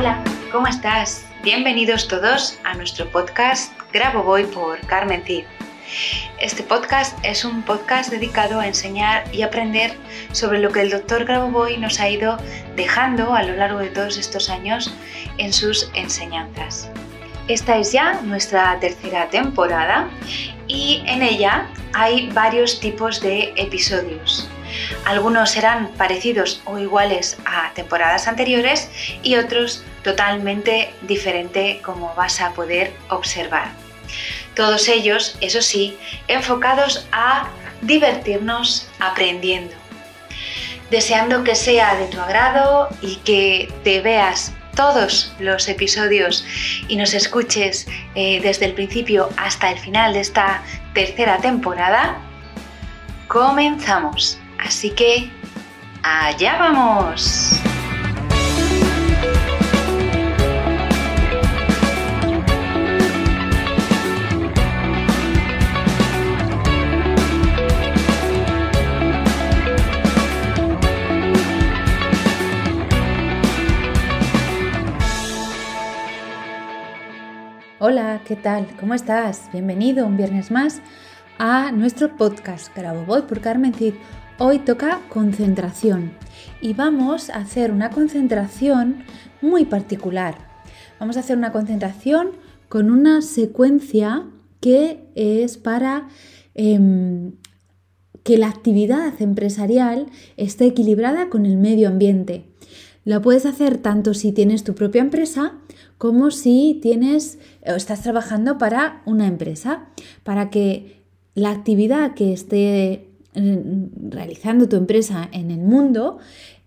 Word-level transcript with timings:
Hola, 0.00 0.24
¿cómo 0.50 0.66
estás? 0.66 1.26
Bienvenidos 1.42 2.08
todos 2.08 2.58
a 2.64 2.72
nuestro 2.72 3.06
podcast 3.10 3.70
Grabo 3.92 4.22
Voy 4.22 4.44
por 4.44 4.80
Carmen 4.86 5.22
Cid. 5.26 5.44
Este 6.40 6.62
podcast 6.62 7.18
es 7.22 7.44
un 7.44 7.62
podcast 7.62 8.10
dedicado 8.10 8.60
a 8.60 8.66
enseñar 8.66 9.24
y 9.30 9.42
aprender 9.42 9.94
sobre 10.32 10.58
lo 10.58 10.72
que 10.72 10.80
el 10.80 10.88
doctor 10.88 11.26
Grabovoi 11.26 11.76
nos 11.76 12.00
ha 12.00 12.08
ido 12.08 12.38
dejando 12.76 13.34
a 13.34 13.42
lo 13.42 13.54
largo 13.56 13.80
de 13.80 13.90
todos 13.90 14.16
estos 14.16 14.48
años 14.48 14.90
en 15.36 15.52
sus 15.52 15.90
enseñanzas. 15.92 16.90
Esta 17.48 17.76
es 17.76 17.92
ya 17.92 18.22
nuestra 18.22 18.80
tercera 18.80 19.28
temporada 19.28 20.08
y 20.66 21.02
en 21.04 21.20
ella 21.20 21.68
hay 21.92 22.30
varios 22.30 22.80
tipos 22.80 23.20
de 23.20 23.52
episodios. 23.56 24.49
Algunos 25.04 25.50
serán 25.50 25.88
parecidos 25.96 26.62
o 26.64 26.78
iguales 26.78 27.38
a 27.44 27.72
temporadas 27.74 28.28
anteriores 28.28 28.90
y 29.22 29.36
otros 29.36 29.84
totalmente 30.02 30.92
diferente 31.02 31.80
como 31.84 32.14
vas 32.14 32.40
a 32.40 32.52
poder 32.52 32.92
observar. 33.08 33.70
Todos 34.54 34.88
ellos, 34.88 35.36
eso 35.40 35.62
sí, 35.62 35.96
enfocados 36.28 37.06
a 37.12 37.48
divertirnos 37.82 38.88
aprendiendo. 38.98 39.74
Deseando 40.90 41.44
que 41.44 41.54
sea 41.54 41.94
de 41.94 42.06
tu 42.06 42.20
agrado 42.20 42.88
y 43.00 43.16
que 43.16 43.72
te 43.84 44.00
veas 44.00 44.52
todos 44.74 45.32
los 45.38 45.68
episodios 45.68 46.44
y 46.88 46.96
nos 46.96 47.14
escuches 47.14 47.86
eh, 48.14 48.40
desde 48.40 48.66
el 48.66 48.74
principio 48.74 49.28
hasta 49.36 49.70
el 49.70 49.78
final 49.78 50.14
de 50.14 50.20
esta 50.20 50.62
tercera 50.94 51.38
temporada, 51.38 52.18
comenzamos. 53.28 54.39
Así 54.62 54.90
que, 54.90 55.30
allá 56.02 56.58
vamos. 56.58 57.58
Hola, 77.78 78.20
¿qué 78.26 78.36
tal? 78.36 78.66
¿Cómo 78.78 78.92
estás? 78.92 79.48
Bienvenido 79.52 80.06
un 80.06 80.18
viernes 80.18 80.50
más 80.50 80.82
a 81.38 81.72
nuestro 81.72 82.14
podcast 82.14 82.76
Grabo 82.76 83.06
Voy 83.06 83.22
por 83.22 83.40
Carmen 83.40 83.72
Cid. 83.72 83.94
Hoy 84.42 84.60
toca 84.60 85.02
concentración 85.10 86.12
y 86.62 86.72
vamos 86.72 87.28
a 87.28 87.40
hacer 87.40 87.70
una 87.70 87.90
concentración 87.90 89.04
muy 89.42 89.66
particular. 89.66 90.38
Vamos 90.98 91.18
a 91.18 91.20
hacer 91.20 91.36
una 91.36 91.52
concentración 91.52 92.30
con 92.70 92.90
una 92.90 93.20
secuencia 93.20 94.24
que 94.60 95.04
es 95.14 95.58
para 95.58 96.08
em, 96.54 97.32
que 98.22 98.38
la 98.38 98.48
actividad 98.48 99.20
empresarial 99.20 100.06
esté 100.38 100.64
equilibrada 100.64 101.28
con 101.28 101.44
el 101.44 101.58
medio 101.58 101.88
ambiente. 101.88 102.46
La 103.04 103.20
puedes 103.20 103.44
hacer 103.44 103.76
tanto 103.76 104.14
si 104.14 104.32
tienes 104.32 104.64
tu 104.64 104.74
propia 104.74 105.02
empresa 105.02 105.58
como 105.98 106.30
si 106.30 106.78
tienes 106.80 107.38
o 107.66 107.72
estás 107.72 108.02
trabajando 108.02 108.56
para 108.56 109.02
una 109.04 109.26
empresa, 109.26 109.90
para 110.24 110.48
que 110.48 111.02
la 111.34 111.50
actividad 111.50 112.14
que 112.14 112.32
esté 112.32 113.09
realizando 113.34 114.68
tu 114.68 114.76
empresa 114.76 115.28
en 115.32 115.50
el 115.50 115.60
mundo 115.60 116.18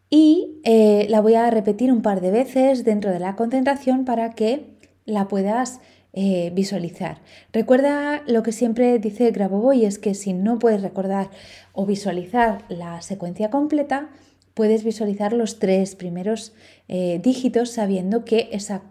y 0.08 0.58
eh, 0.64 1.06
la 1.10 1.20
voy 1.20 1.34
a 1.34 1.50
repetir 1.50 1.92
un 1.92 2.00
par 2.00 2.22
de 2.22 2.30
veces 2.30 2.82
dentro 2.84 3.10
de 3.10 3.18
la 3.18 3.36
concentración 3.36 4.06
para 4.06 4.30
que 4.30 4.78
la 5.04 5.28
puedas 5.28 5.82
eh, 6.14 6.50
visualizar. 6.54 7.18
Recuerda 7.52 8.22
lo 8.26 8.42
que 8.42 8.52
siempre 8.52 8.98
dice 8.98 9.30
Grabovoi, 9.30 9.84
es 9.84 9.98
que 9.98 10.14
si 10.14 10.32
no 10.32 10.58
puedes 10.58 10.82
recordar 10.82 11.30
o 11.72 11.86
visualizar 11.86 12.64
la 12.68 13.02
secuencia 13.02 13.50
completa, 13.50 14.08
puedes 14.54 14.84
visualizar 14.84 15.32
los 15.32 15.58
tres 15.58 15.96
primeros 15.96 16.54
eh, 16.88 17.20
dígitos 17.22 17.70
sabiendo 17.70 18.24
que 18.24 18.48
esa 18.52 18.82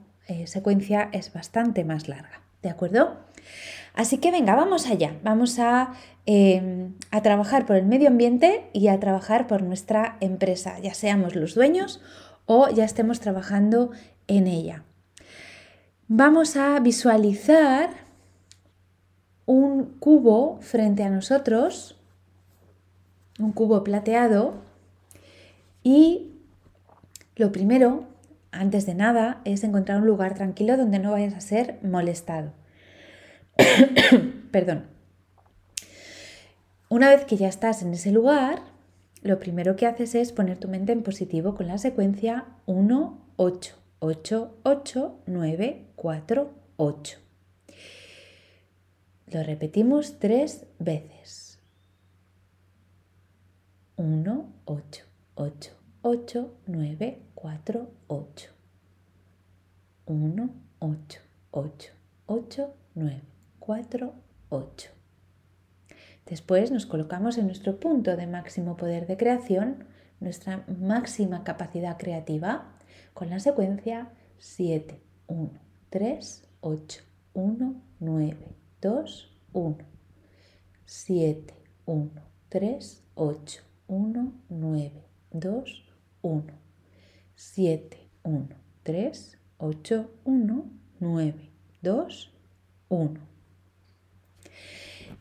secuencia 0.45 1.09
es 1.11 1.33
bastante 1.33 1.83
más 1.83 2.07
larga. 2.07 2.41
¿De 2.61 2.69
acuerdo? 2.69 3.17
Así 3.93 4.17
que 4.17 4.31
venga, 4.31 4.55
vamos 4.55 4.87
allá. 4.87 5.15
Vamos 5.23 5.59
a, 5.59 5.93
em, 6.25 6.93
a, 7.11 7.21
trabajar 7.21 7.65
por 7.65 7.75
el 7.75 7.85
medio 7.85 8.07
ambiente 8.07 8.69
y 8.73 8.87
a 8.87 8.99
trabajar 8.99 9.47
por 9.47 9.61
nuestra 9.61 10.17
empresa, 10.19 10.79
ya 10.79 10.93
seamos 10.93 11.35
los 11.35 11.53
dueños 11.55 12.01
o 12.45 12.69
ya 12.69 12.85
estemos 12.85 13.19
trabajando 13.19 13.91
en 14.27 14.47
ella. 14.47 14.83
Vamos 16.15 16.57
a 16.57 16.79
visualizar 16.79 17.89
un 19.47 19.97
cubo 19.97 20.59
frente 20.61 21.01
a 21.01 21.09
nosotros, 21.09 21.99
un 23.39 23.51
cubo 23.51 23.83
plateado, 23.83 24.53
y 25.81 26.29
lo 27.35 27.51
primero, 27.51 28.05
antes 28.51 28.85
de 28.85 28.93
nada, 28.93 29.41
es 29.43 29.63
encontrar 29.63 30.01
un 30.01 30.05
lugar 30.05 30.35
tranquilo 30.35 30.77
donde 30.77 30.99
no 30.99 31.13
vayas 31.13 31.33
a 31.33 31.41
ser 31.41 31.79
molestado. 31.81 32.51
Perdón. 34.51 34.85
Una 36.89 37.09
vez 37.09 37.25
que 37.25 37.37
ya 37.37 37.47
estás 37.47 37.81
en 37.81 37.91
ese 37.91 38.11
lugar, 38.11 38.61
lo 39.23 39.39
primero 39.39 39.75
que 39.75 39.87
haces 39.87 40.13
es 40.13 40.31
poner 40.31 40.59
tu 40.59 40.67
mente 40.67 40.91
en 40.91 41.01
positivo 41.01 41.55
con 41.55 41.65
la 41.65 41.79
secuencia 41.79 42.45
1, 42.67 43.17
8, 44.05 44.05
8, 44.05 44.51
8, 44.63 45.21
9, 45.27 45.87
4, 45.95 46.53
8. 46.75 47.17
Lo 49.27 49.43
repetimos 49.43 50.19
tres 50.19 50.65
veces. 50.77 51.61
1, 53.95 54.53
8, 54.65 55.05
8, 55.35 55.71
8, 56.01 56.53
9, 56.67 57.21
4, 57.33 57.91
8. 58.07 58.49
1, 60.05 60.49
8, 60.79 61.19
8, 61.51 61.91
8, 62.25 62.73
9. 62.95 63.21
4, 63.59 64.13
8. 64.49 64.89
Después 66.25 66.71
nos 66.71 66.85
colocamos 66.85 67.37
en 67.37 67.45
nuestro 67.45 67.79
punto 67.79 68.17
de 68.17 68.27
máximo 68.27 68.75
poder 68.75 69.07
de 69.07 69.15
creación, 69.15 69.85
nuestra 70.19 70.65
máxima 70.67 71.45
capacidad 71.45 71.97
creativa, 71.97 72.73
con 73.13 73.29
la 73.29 73.39
secuencia 73.39 74.11
7, 74.39 74.99
1, 75.27 75.49
3, 75.89 76.47
8, 76.61 77.03
1, 77.33 77.81
9, 77.99 78.37
2, 78.81 79.37
1. 79.53 79.77
7, 80.85 81.53
1, 81.85 82.11
3, 82.49 83.03
8, 83.15 83.61
1, 83.87 84.33
9, 84.49 84.91
2, 85.31 85.83
1. 86.21 86.43
7, 87.35 87.97
1, 88.23 88.47
3, 88.83 89.37
8, 89.57 90.11
1, 90.25 90.65
9, 90.99 91.49
2, 91.81 92.33
1. 92.89 93.19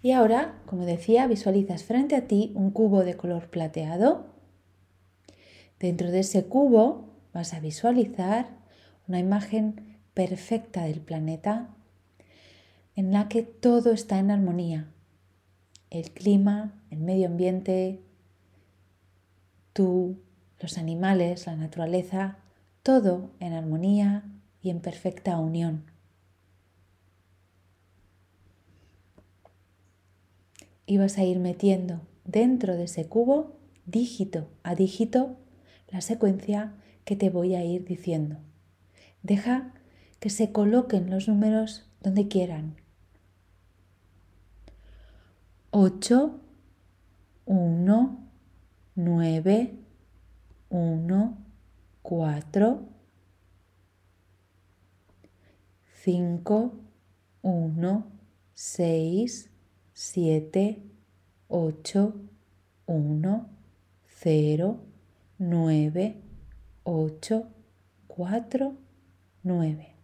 Y 0.03 0.11
ahora, 0.11 0.61
como 0.67 0.85
decía, 0.85 1.27
visualizas 1.27 1.85
frente 1.85 2.17
a 2.17 2.27
ti 2.27 2.53
un 2.55 2.71
cubo 2.73 3.05
de 3.05 3.17
color 3.17 3.49
plateado. 3.49 4.27
Dentro 5.79 6.11
de 6.11 6.21
ese 6.21 6.45
cubo 6.47 7.12
vas 7.33 7.55
a 7.55 7.61
visualizar 7.61 8.49
una 9.09 9.19
imagen 9.19 9.99
perfecta 10.15 10.85
del 10.85 11.01
planeta 11.01 11.69
en 12.95 13.13
la 13.13 13.29
que 13.29 13.43
todo 13.43 13.93
está 13.93 14.19
en 14.19 14.31
armonía. 14.31 14.89
El 15.91 16.11
clima, 16.11 16.83
el 16.91 17.01
medio 17.01 17.27
ambiente, 17.27 18.01
tú, 19.73 20.19
los 20.61 20.79
animales, 20.79 21.47
la 21.47 21.57
naturaleza, 21.57 22.39
todo 22.83 23.31
en 23.41 23.53
armonía 23.53 24.25
y 24.63 24.71
en 24.71 24.81
perfecta 24.81 25.39
unión. 25.39 25.93
y 30.93 30.99
vas 30.99 31.17
a 31.17 31.25
ir 31.25 31.39
metiendo 31.39 32.03
dentro 32.25 32.77
de 32.77 32.85
ese 32.85 33.07
cubo, 33.07 33.57
dígito 33.87 34.49
a 34.63 34.75
dígito, 34.75 35.37
la 35.89 36.03
secuencia 36.03 36.75
que 37.05 37.17
te 37.17 37.31
voy 37.31 37.55
a 37.55 37.65
ir 37.65 37.85
diciendo. 37.85 38.37
Deja 39.23 39.73
que 40.21 40.31
se 40.31 40.53
coloquen 40.53 41.11
los 41.11 41.29
números 41.29 41.89
donde 42.01 42.29
quieran. 42.29 42.77
8, 45.71 46.41
1, 47.47 48.19
9, 48.95 49.75
1, 50.69 51.39
4, 52.03 52.89
5, 56.05 56.75
1, 57.43 58.07
6, 58.55 59.51
7, 59.95 60.83
8, 61.49 62.15
1, 62.87 63.49
0, 64.07 64.81
9, 65.39 66.23
8, 66.85 67.47
4, 68.09 68.77
9. 69.43 69.95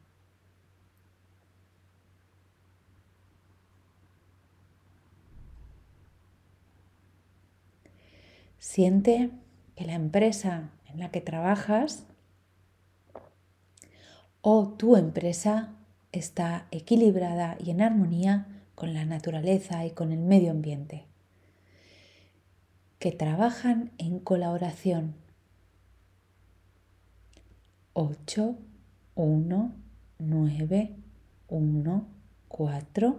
Siente 8.59 9.31
que 9.77 9.85
la 9.85 9.95
empresa 9.95 10.71
en 10.87 10.99
la 11.01 11.11
que 11.11 11.21
trabajas 11.21 12.05
o 14.41 14.69
tu 14.69 14.97
empresa 14.97 15.75
está 16.13 16.67
equilibrada 16.71 17.57
y 17.59 17.71
en 17.71 17.81
armonía 17.83 18.47
con 18.75 18.95
la 18.95 19.05
naturaleza 19.05 19.85
y 19.85 19.91
con 19.91 20.13
el 20.13 20.21
medio 20.21 20.51
ambiente, 20.53 21.07
que 22.99 23.13
trabajan 23.13 23.91
en 23.99 24.21
colaboración. 24.21 25.28
8, 27.95 28.57
1, 29.15 29.73
9, 30.21 30.97
1, 31.49 32.07
4, 32.49 33.17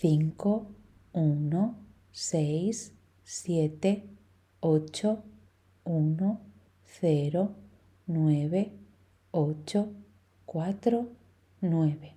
5, 0.00 0.66
1, 1.12 1.74
6, 2.12 2.92
7, 3.24 4.02
8, 4.60 5.18
1, 5.84 6.38
0, 7.00 7.54
9, 8.06 8.72
8, 9.32 9.88
4, 10.46 11.06
9. 11.62 12.13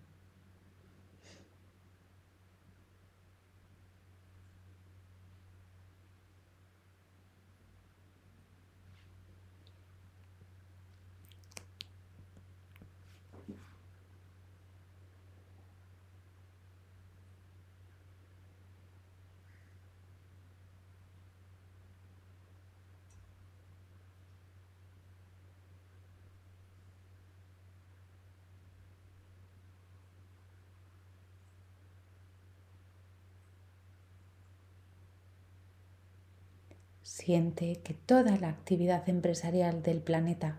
Siente 37.08 37.78
que 37.86 37.94
toda 37.94 38.36
la 38.36 38.50
actividad 38.50 39.08
empresarial 39.08 39.82
del 39.82 40.02
planeta, 40.02 40.58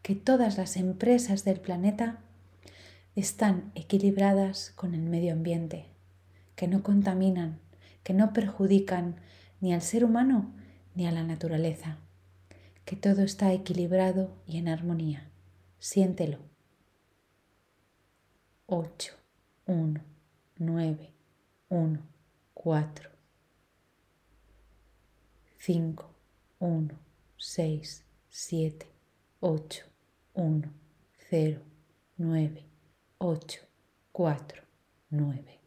que 0.00 0.14
todas 0.14 0.56
las 0.56 0.78
empresas 0.78 1.44
del 1.44 1.60
planeta 1.60 2.20
están 3.14 3.70
equilibradas 3.74 4.72
con 4.76 4.94
el 4.94 5.02
medio 5.02 5.34
ambiente, 5.34 5.84
que 6.56 6.68
no 6.68 6.82
contaminan, 6.82 7.58
que 8.02 8.14
no 8.14 8.32
perjudican 8.32 9.16
ni 9.60 9.74
al 9.74 9.82
ser 9.82 10.06
humano 10.06 10.50
ni 10.94 11.06
a 11.06 11.12
la 11.12 11.22
naturaleza, 11.22 11.98
que 12.86 12.96
todo 12.96 13.20
está 13.20 13.52
equilibrado 13.52 14.30
y 14.46 14.56
en 14.56 14.68
armonía. 14.68 15.28
Siéntelo. 15.80 16.38
8, 18.64 19.12
1, 19.66 20.00
9, 20.56 21.10
1, 21.68 22.00
4, 22.54 23.17
5, 25.58 26.04
1, 26.60 26.90
6, 27.36 28.04
7, 28.30 28.86
8, 29.40 29.84
1, 30.34 30.62
0, 31.30 31.60
9, 32.16 32.64
8, 33.18 33.60
4, 34.12 34.62
9. 35.10 35.58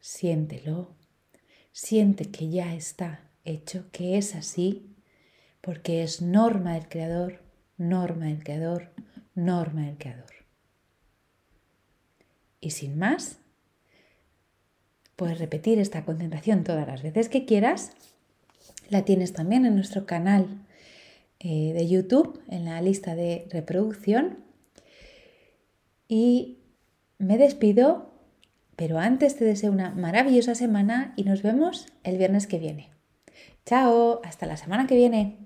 Siéntelo 0.00 0.96
siente 1.76 2.30
que 2.30 2.48
ya 2.48 2.74
está 2.74 3.20
hecho, 3.44 3.84
que 3.92 4.16
es 4.16 4.34
así, 4.34 4.96
porque 5.60 6.02
es 6.02 6.22
norma 6.22 6.72
del 6.72 6.88
Creador, 6.88 7.42
norma 7.76 8.26
del 8.26 8.42
Creador, 8.42 8.92
norma 9.34 9.82
del 9.82 9.98
Creador. 9.98 10.32
Y 12.62 12.70
sin 12.70 12.98
más, 12.98 13.40
puedes 15.16 15.38
repetir 15.38 15.78
esta 15.78 16.06
concentración 16.06 16.64
todas 16.64 16.86
las 16.86 17.02
veces 17.02 17.28
que 17.28 17.44
quieras. 17.44 17.92
La 18.88 19.04
tienes 19.04 19.34
también 19.34 19.66
en 19.66 19.74
nuestro 19.74 20.06
canal 20.06 20.48
eh, 21.40 21.74
de 21.74 21.86
YouTube, 21.86 22.40
en 22.48 22.64
la 22.64 22.80
lista 22.80 23.14
de 23.14 23.46
reproducción. 23.50 24.38
Y 26.08 26.56
me 27.18 27.36
despido 27.36 28.15
pero 28.76 28.98
antes 28.98 29.36
te 29.36 29.44
deseo 29.44 29.72
una 29.72 29.90
maravillosa 29.90 30.54
semana 30.54 31.14
y 31.16 31.24
nos 31.24 31.42
vemos 31.42 31.86
el 32.04 32.18
viernes 32.18 32.46
que 32.46 32.58
viene. 32.58 32.90
Chao, 33.64 34.20
hasta 34.22 34.46
la 34.46 34.56
semana 34.56 34.86
que 34.86 34.94
viene. 34.94 35.38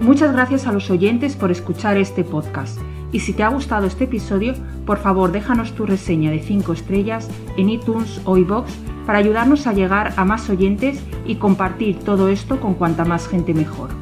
Muchas 0.00 0.32
gracias 0.32 0.66
a 0.66 0.72
los 0.72 0.90
oyentes 0.90 1.36
por 1.36 1.50
escuchar 1.50 1.96
este 1.96 2.24
podcast. 2.24 2.78
Y 3.12 3.20
si 3.20 3.32
te 3.32 3.42
ha 3.42 3.48
gustado 3.48 3.86
este 3.86 4.04
episodio, 4.04 4.54
por 4.86 4.98
favor 4.98 5.32
déjanos 5.32 5.74
tu 5.74 5.86
reseña 5.86 6.30
de 6.30 6.40
5 6.40 6.72
estrellas 6.72 7.28
en 7.56 7.70
iTunes 7.70 8.20
o 8.24 8.36
iBox 8.36 8.72
para 9.06 9.18
ayudarnos 9.18 9.66
a 9.66 9.72
llegar 9.72 10.12
a 10.16 10.24
más 10.24 10.48
oyentes 10.48 11.00
y 11.26 11.36
compartir 11.36 11.98
todo 12.00 12.28
esto 12.28 12.60
con 12.60 12.74
cuanta 12.74 13.04
más 13.04 13.26
gente 13.28 13.54
mejor. 13.54 13.99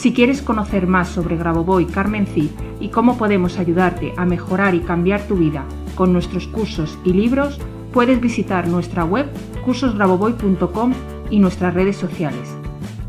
Si 0.00 0.14
quieres 0.14 0.40
conocer 0.40 0.86
más 0.86 1.10
sobre 1.10 1.36
Grabovoi 1.36 1.84
Carmen 1.84 2.26
Cid 2.26 2.48
y 2.80 2.88
cómo 2.88 3.18
podemos 3.18 3.58
ayudarte 3.58 4.14
a 4.16 4.24
mejorar 4.24 4.74
y 4.74 4.80
cambiar 4.80 5.20
tu 5.28 5.36
vida 5.36 5.66
con 5.94 6.14
nuestros 6.14 6.46
cursos 6.46 6.98
y 7.04 7.12
libros, 7.12 7.60
puedes 7.92 8.18
visitar 8.18 8.66
nuestra 8.66 9.04
web 9.04 9.26
cursosgrabovoy.com 9.62 10.94
y 11.28 11.38
nuestras 11.38 11.74
redes 11.74 11.98
sociales. 11.98 12.48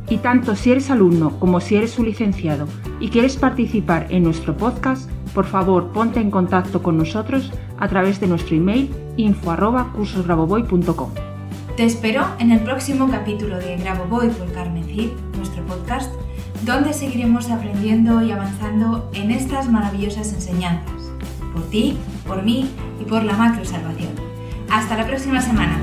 Y 0.09 0.17
tanto 0.17 0.53
si 0.57 0.73
eres 0.73 0.91
alumno 0.91 1.39
como 1.39 1.61
si 1.61 1.77
eres 1.77 1.97
un 1.97 2.07
licenciado 2.07 2.67
y 2.99 3.07
quieres 3.07 3.37
participar 3.37 4.07
en 4.09 4.23
nuestro 4.23 4.57
podcast, 4.57 5.09
por 5.33 5.45
favor 5.45 5.93
ponte 5.93 6.19
en 6.19 6.29
contacto 6.29 6.83
con 6.83 6.97
nosotros 6.97 7.53
a 7.79 7.87
través 7.87 8.19
de 8.19 8.27
nuestro 8.27 8.57
email 8.57 8.93
info@cursosgrabovoy.com. 9.15 11.11
Te 11.77 11.85
espero 11.85 12.25
en 12.39 12.51
el 12.51 12.59
próximo 12.59 13.09
capítulo 13.09 13.59
de 13.59 13.77
Grabovoi 13.77 14.27
por 14.31 14.51
Carmen 14.51 14.83
Cid, 14.83 15.11
nuestro 15.37 15.65
podcast 15.65 16.11
donde 16.63 16.93
seguiremos 16.93 17.49
aprendiendo 17.49 18.21
y 18.21 18.31
avanzando 18.31 19.09
en 19.13 19.31
estas 19.31 19.69
maravillosas 19.69 20.33
enseñanzas, 20.33 21.11
por 21.53 21.63
ti, 21.69 21.97
por 22.27 22.43
mí 22.43 22.69
y 22.99 23.05
por 23.05 23.23
la 23.23 23.33
macro 23.33 23.65
salvación. 23.65 24.11
Hasta 24.69 24.95
la 24.95 25.05
próxima 25.05 25.41
semana. 25.41 25.77